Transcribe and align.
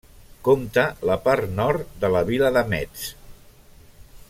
Compta 0.45 0.85
la 1.09 1.17
part 1.27 1.53
nord 1.59 1.93
de 2.05 2.11
la 2.17 2.23
vila 2.31 2.51
de 2.57 2.65
Metz. 2.73 3.05